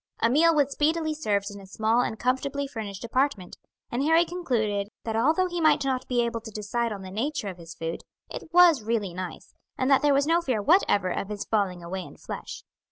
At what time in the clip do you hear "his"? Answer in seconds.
7.59-7.75, 11.29-11.45